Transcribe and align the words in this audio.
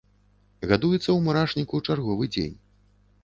Гадуецца 0.69 1.03
ў 1.03 1.15
мурашніку 1.27 1.81
чарговы 1.89 2.25
дзень. 2.37 2.57